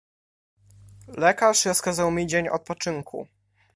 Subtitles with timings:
[1.07, 3.27] "Lekarz rozkazał mi dzień odpoczynku."